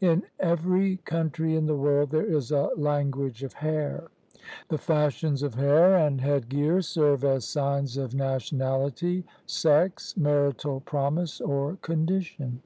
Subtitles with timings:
[0.00, 4.04] In every country in the world there is a language of hair.
[4.68, 11.38] The fashions of hair and head gear serve as signs of nationality, sex, marital promise
[11.38, 12.62] or condition.